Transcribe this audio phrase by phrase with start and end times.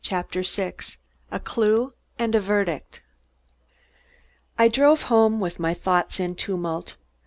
[0.03, 0.97] CHAPTER SIX
[1.29, 3.01] A CLUE AND A VERDICT
[4.57, 6.95] I drove home with my thoughts in a tumult.